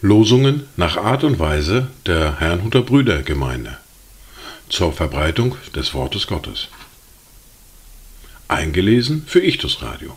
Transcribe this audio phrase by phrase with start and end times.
[0.00, 3.78] Losungen nach Art und Weise der Herrnhuter Brüdergemeinde
[4.68, 6.68] zur Verbreitung des Wortes Gottes.
[8.48, 10.14] Eingelesen für Ichtus Radio.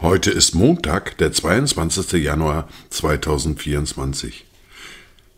[0.00, 2.12] Heute ist Montag, der 22.
[2.22, 4.44] Januar 2024.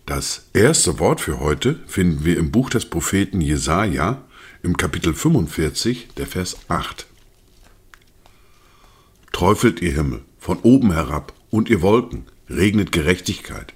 [0.05, 4.23] Das erste Wort für heute finden wir im Buch des Propheten Jesaja
[4.63, 7.07] im Kapitel 45, der Vers 8.
[9.33, 13.73] Träufelt ihr Himmel von oben herab und ihr Wolken, regnet Gerechtigkeit.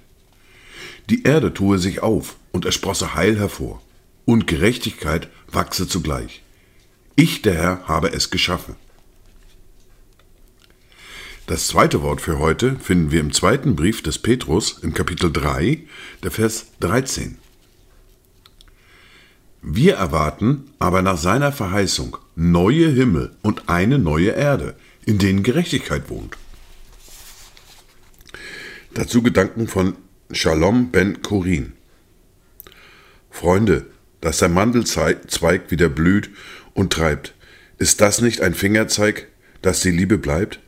[1.09, 3.81] Die Erde tue sich auf und er sprosse Heil hervor,
[4.25, 6.43] und Gerechtigkeit wachse zugleich.
[7.15, 8.75] Ich, der Herr, habe es geschaffen.
[11.47, 15.79] Das zweite Wort für heute finden wir im zweiten Brief des Petrus im Kapitel 3,
[16.21, 17.37] der Vers 13.
[19.69, 26.09] Wir erwarten aber nach seiner Verheißung neue Himmel und eine neue Erde, in denen Gerechtigkeit
[26.09, 26.37] wohnt.
[28.93, 29.97] Dazu Gedanken von
[30.31, 31.73] Shalom ben Korin.
[33.29, 33.87] Freunde,
[34.21, 36.29] dass der Mandelzweig wieder blüht
[36.73, 37.35] und treibt,
[37.77, 39.27] ist das nicht ein Fingerzeig,
[39.61, 40.61] dass die Liebe bleibt?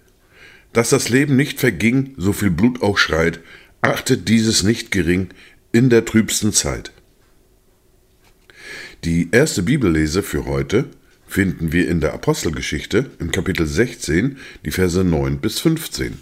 [0.73, 3.39] Dass das Leben nicht verging, so viel Blut auch schreit,
[3.79, 5.29] achtet dieses nicht gering
[5.71, 6.91] in der trübsten Zeit.
[9.05, 10.89] Die erste Bibellese für heute
[11.25, 16.17] finden wir in der Apostelgeschichte im Kapitel 16, die Verse 9 bis 15.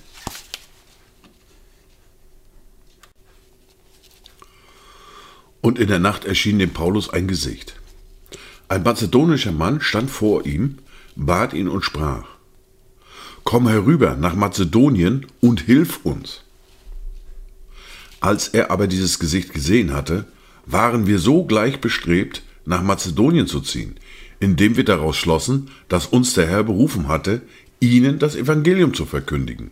[5.61, 7.79] Und in der Nacht erschien dem Paulus ein Gesicht.
[8.69, 10.77] Ein mazedonischer Mann stand vor ihm,
[11.15, 12.27] bat ihn und sprach,
[13.43, 16.43] Komm herüber nach Mazedonien und hilf uns.
[18.19, 20.25] Als er aber dieses Gesicht gesehen hatte,
[20.67, 23.95] waren wir so gleich bestrebt, nach Mazedonien zu ziehen,
[24.39, 27.41] indem wir daraus schlossen, dass uns der Herr berufen hatte,
[27.79, 29.71] ihnen das Evangelium zu verkündigen.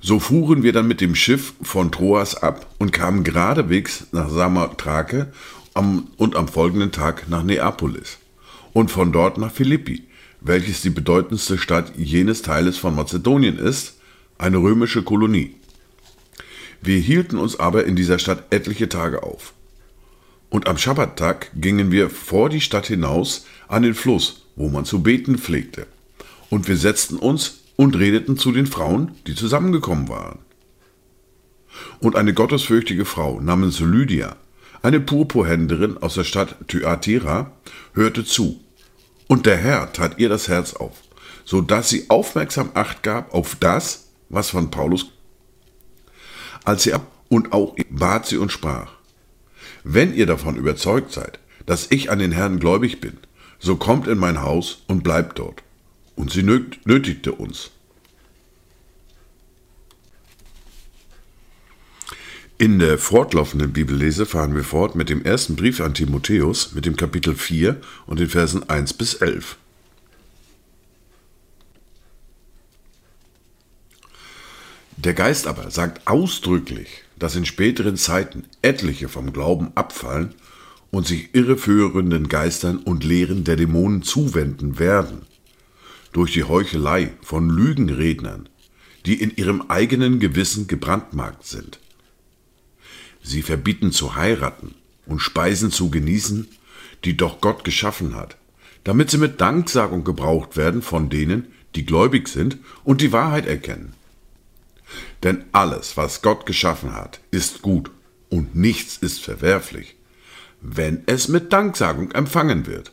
[0.00, 5.30] So fuhren wir dann mit dem Schiff von Troas ab und kamen geradewegs nach Samothrake
[5.74, 8.18] und am folgenden Tag nach Neapolis
[8.72, 10.04] und von dort nach Philippi,
[10.40, 13.98] welches die bedeutendste Stadt jenes Teiles von Mazedonien ist,
[14.38, 15.54] eine römische Kolonie.
[16.80, 19.52] Wir hielten uns aber in dieser Stadt etliche Tage auf.
[20.50, 25.02] Und am Schabbattag gingen wir vor die Stadt hinaus an den Fluss, wo man zu
[25.02, 25.86] beten pflegte.
[26.50, 30.40] Und wir setzten uns und redeten zu den Frauen, die zusammengekommen waren.
[32.00, 34.36] Und eine gottesfürchtige Frau namens Lydia,
[34.82, 37.52] eine Purpurhändlerin aus der Stadt Thyatira,
[37.94, 38.60] hörte zu.
[39.28, 40.96] Und der Herr tat ihr das Herz auf,
[41.44, 45.06] so dass sie aufmerksam Acht gab auf das, was von Paulus.
[46.64, 48.99] Als sie ab und auch bat sie und sprach:
[49.84, 53.18] Wenn ihr davon überzeugt seid, dass ich an den Herrn gläubig bin,
[53.58, 55.62] so kommt in mein Haus und bleibt dort
[56.16, 57.70] und sie nötigte uns.
[62.60, 66.94] In der fortlaufenden Bibellese fahren wir fort mit dem ersten Brief an Timotheus mit dem
[66.94, 69.56] Kapitel 4 und den Versen 1 bis 11.
[74.98, 80.34] Der Geist aber sagt ausdrücklich, dass in späteren Zeiten etliche vom Glauben abfallen
[80.90, 85.22] und sich irreführenden Geistern und Lehren der Dämonen zuwenden werden
[86.12, 88.48] durch die Heuchelei von Lügenrednern,
[89.06, 91.78] die in ihrem eigenen Gewissen gebrandmarkt sind.
[93.22, 94.74] Sie verbieten zu heiraten
[95.06, 96.48] und Speisen zu genießen,
[97.04, 98.36] die doch Gott geschaffen hat,
[98.82, 103.92] damit sie mit Danksagung gebraucht werden von denen, die gläubig sind und die Wahrheit erkennen.
[105.22, 107.90] Denn alles, was Gott geschaffen hat, ist gut
[108.28, 109.96] und nichts ist verwerflich,
[110.60, 112.92] wenn es mit Danksagung empfangen wird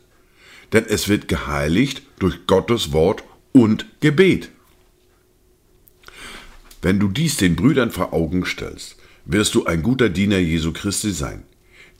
[0.72, 4.50] denn es wird geheiligt durch Gottes Wort und Gebet.
[6.82, 11.10] Wenn du dies den Brüdern vor Augen stellst, wirst du ein guter Diener Jesu Christi
[11.10, 11.42] sein,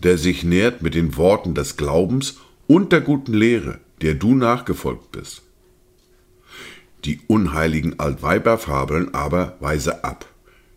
[0.03, 2.36] der sich nährt mit den Worten des Glaubens
[2.66, 5.42] und der guten Lehre, der du nachgefolgt bist.
[7.04, 10.27] Die unheiligen Altweiberfabeln aber weise ab,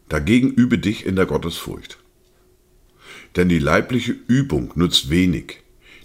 [0.09, 1.97] dagegen übe dich in der Gottesfurcht.
[3.35, 5.63] Denn die leibliche Übung nützt wenig,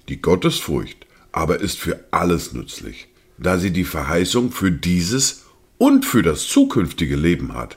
[0.09, 5.45] die Gottesfurcht aber ist für alles nützlich, da sie die Verheißung für dieses
[5.77, 7.77] und für das zukünftige Leben hat.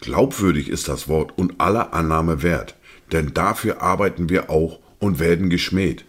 [0.00, 2.76] Glaubwürdig ist das Wort und aller Annahme wert,
[3.12, 6.06] denn dafür arbeiten wir auch und werden geschmäht,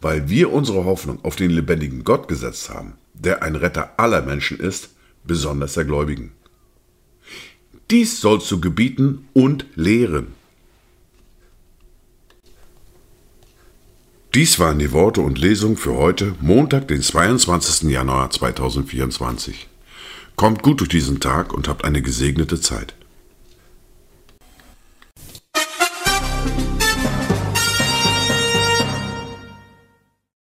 [0.00, 4.58] weil wir unsere Hoffnung auf den lebendigen Gott gesetzt haben, der ein Retter aller Menschen
[4.58, 4.90] ist,
[5.24, 6.32] besonders der Gläubigen.
[7.90, 10.34] Dies sollst du gebieten und lehren.
[14.34, 17.88] Dies waren die Worte und Lesungen für heute, Montag, den 22.
[17.90, 19.68] Januar 2024.
[20.36, 22.94] Kommt gut durch diesen Tag und habt eine gesegnete Zeit.